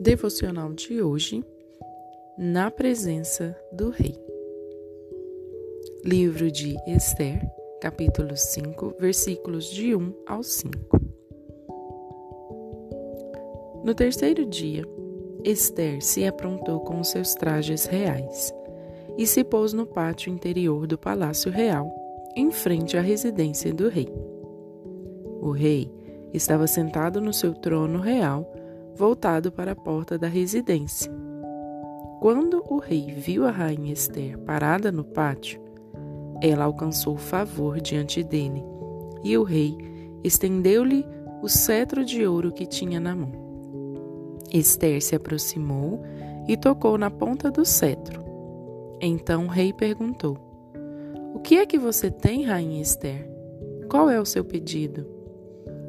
Devocional 0.00 0.72
de 0.72 1.00
hoje, 1.00 1.44
na 2.36 2.68
presença 2.68 3.56
do 3.72 3.90
Rei. 3.90 4.18
Livro 6.04 6.50
de 6.50 6.76
Esther, 6.86 7.40
capítulo 7.80 8.36
5, 8.36 8.96
versículos 8.98 9.66
de 9.66 9.94
1 9.94 10.12
ao 10.26 10.42
5. 10.42 10.72
No 13.84 13.94
terceiro 13.94 14.44
dia, 14.44 14.84
Esther 15.44 16.02
se 16.02 16.26
aprontou 16.26 16.80
com 16.80 16.98
os 16.98 17.08
seus 17.08 17.34
trajes 17.34 17.86
reais 17.86 18.52
e 19.16 19.26
se 19.26 19.44
pôs 19.44 19.72
no 19.72 19.86
pátio 19.86 20.32
interior 20.32 20.88
do 20.88 20.98
palácio 20.98 21.52
real, 21.52 21.94
em 22.36 22.50
frente 22.50 22.96
à 22.96 23.00
residência 23.00 23.72
do 23.72 23.88
rei. 23.88 24.08
O 25.40 25.52
rei 25.52 25.88
estava 26.32 26.66
sentado 26.66 27.20
no 27.20 27.32
seu 27.32 27.54
trono 27.54 28.00
real 28.00 28.52
voltado 28.96 29.50
para 29.50 29.72
a 29.72 29.76
porta 29.76 30.18
da 30.18 30.28
residência. 30.28 31.12
Quando 32.20 32.64
o 32.68 32.78
rei 32.78 33.12
viu 33.12 33.46
a 33.46 33.50
rainha 33.50 33.92
Esther 33.92 34.38
parada 34.38 34.90
no 34.90 35.04
pátio, 35.04 35.60
ela 36.40 36.64
alcançou 36.64 37.16
favor 37.16 37.80
diante 37.80 38.22
dele, 38.22 38.64
e 39.22 39.36
o 39.36 39.42
rei 39.42 39.76
estendeu-lhe 40.22 41.06
o 41.42 41.48
cetro 41.48 42.04
de 42.04 42.26
ouro 42.26 42.52
que 42.52 42.66
tinha 42.66 42.98
na 42.98 43.14
mão. 43.14 43.32
Esther 44.52 45.02
se 45.02 45.14
aproximou 45.14 46.02
e 46.48 46.56
tocou 46.56 46.96
na 46.96 47.10
ponta 47.10 47.50
do 47.50 47.64
cetro. 47.64 48.24
Então 49.00 49.46
o 49.46 49.48
rei 49.48 49.72
perguntou: 49.72 50.38
O 51.34 51.40
que 51.40 51.56
é 51.56 51.66
que 51.66 51.78
você 51.78 52.10
tem, 52.10 52.44
rainha 52.44 52.80
Esther? 52.80 53.28
Qual 53.90 54.08
é 54.08 54.18
o 54.20 54.24
seu 54.24 54.44
pedido? 54.44 55.06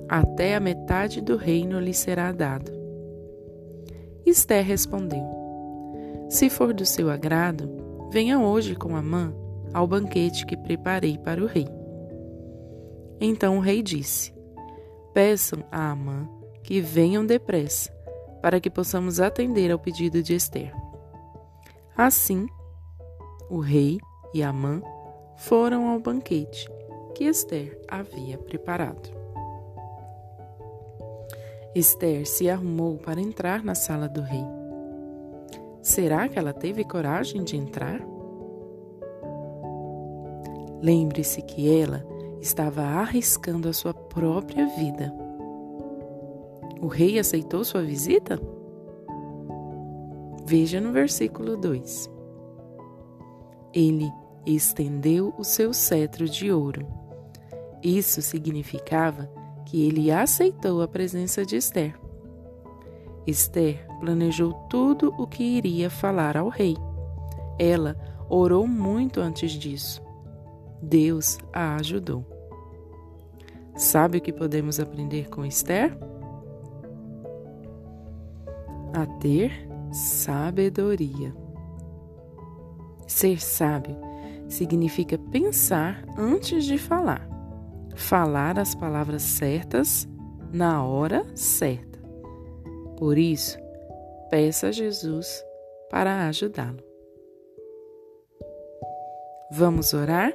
Até 0.10 0.56
a 0.56 0.60
metade 0.60 1.22
do 1.22 1.38
reino 1.38 1.80
lhe 1.80 1.94
será 1.94 2.32
dado. 2.32 2.75
Esther 4.26 4.66
respondeu: 4.66 5.24
Se 6.30 6.50
for 6.50 6.74
do 6.74 6.86
seu 6.86 7.10
agrado, 7.10 7.70
venha 8.12 8.40
hoje 8.40 8.76
com 8.76 8.96
Amã 8.96 9.34
ao 9.74 9.86
banquete 9.86 10.46
que 10.46 10.58
preparei 10.58 11.18
para 11.18 11.44
o 11.44 11.46
rei. 11.46 11.68
Então 13.20 13.58
o 13.58 13.62
rei 13.62 13.84
disse: 13.84 14.34
Peçam 15.14 15.64
a 15.72 15.92
Amã 15.92 16.28
que 16.64 16.82
venham 16.82 17.26
depressa, 17.26 17.92
para 18.42 18.60
que 18.60 18.70
possamos 18.70 19.20
atender 19.20 19.72
ao 19.72 19.80
pedido 19.80 20.24
de 20.24 20.34
Esther. 20.34 20.74
Assim, 21.96 22.48
o 23.50 23.60
rei 23.60 24.00
e 24.34 24.42
Amã 24.42 24.82
foram 25.38 25.88
ao 25.90 26.00
banquete 26.00 26.68
que 27.14 27.26
Esther 27.26 27.80
havia 27.88 28.38
preparado. 28.38 29.25
Esther 31.76 32.26
se 32.26 32.50
arrumou 32.50 32.98
para 32.98 33.20
entrar 33.20 33.62
na 33.62 33.76
sala 33.76 34.08
do 34.08 34.22
rei. 34.22 34.46
Será 35.82 36.30
que 36.30 36.40
ela 36.40 36.54
teve 36.54 36.86
coragem 36.86 37.44
de 37.44 37.58
entrar? 37.58 38.00
Lembre-se 40.82 41.42
que 41.42 41.70
ela 41.70 42.06
estava 42.40 42.82
arriscando 42.82 43.68
a 43.68 43.74
sua 43.74 43.94
própria 43.94 44.66
vida. 44.68 45.14
O 46.82 46.88
rei 46.88 47.20
aceitou 47.20 47.66
sua 47.66 47.84
visita? 47.84 48.40
Veja 50.46 50.80
no 50.80 50.94
versículo 50.94 51.58
2. 51.58 52.10
Ele 53.74 54.10
estendeu 54.46 55.34
o 55.38 55.44
seu 55.44 55.74
cetro 55.74 56.30
de 56.30 56.54
ouro. 56.54 56.88
Isso 57.84 58.22
significava 58.22 59.30
que 59.66 59.86
ele 59.86 60.12
aceitou 60.12 60.82
a 60.82 60.88
presença 60.88 61.46
de 61.46 61.58
Esther. 61.58 62.00
Esther 63.26 63.86
planejou 64.00 64.54
tudo 64.70 65.14
o 65.18 65.26
que 65.26 65.44
iria 65.44 65.90
falar 65.90 66.38
ao 66.38 66.50
rei. 66.50 66.78
Ela 67.58 67.98
orou 68.30 68.68
muito 68.68 69.20
antes 69.20 69.52
disso. 69.52 70.04
Deus 70.82 71.38
a 71.52 71.76
ajudou. 71.76 72.24
Sabe 73.76 74.20
o 74.20 74.22
que 74.22 74.32
podemos 74.32 74.80
aprender 74.80 75.30
com 75.30 75.46
Esther? 75.46 75.98
A 78.94 79.06
ter 79.20 79.68
sabedoria. 79.92 81.36
Ser 83.08 83.42
sábio 83.42 83.98
significa 84.48 85.18
pensar 85.18 86.06
antes 86.18 86.64
de 86.66 86.78
falar 86.78 87.35
falar 87.96 88.60
as 88.60 88.76
palavras 88.76 89.22
certas 89.24 90.08
na 90.52 90.86
hora 90.86 91.26
certa. 91.34 92.00
Por 92.98 93.18
isso, 93.18 93.58
peça 94.30 94.68
a 94.68 94.72
Jesus 94.72 95.44
para 95.90 96.28
ajudá-lo. 96.28 96.84
Vamos 99.52 99.94
orar? 99.94 100.34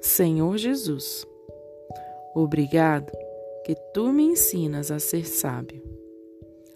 Senhor 0.00 0.56
Jesus, 0.56 1.26
obrigado 2.34 3.12
que 3.64 3.74
tu 3.92 4.12
me 4.12 4.24
ensinas 4.24 4.90
a 4.90 4.98
ser 4.98 5.26
sábio. 5.26 5.82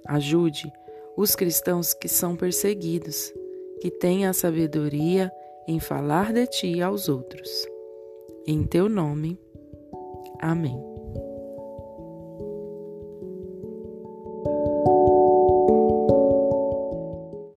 Ajude 0.06 0.70
os 1.16 1.34
cristãos 1.34 1.94
que 1.94 2.08
são 2.08 2.36
perseguidos, 2.36 3.32
que 3.80 3.90
têm 3.90 4.26
a 4.26 4.32
sabedoria 4.32 5.32
em 5.66 5.80
falar 5.80 6.32
de 6.32 6.46
ti 6.46 6.82
aos 6.82 7.08
outros. 7.08 7.73
Em 8.46 8.62
teu 8.62 8.90
nome. 8.90 9.38
Amém. 10.40 10.93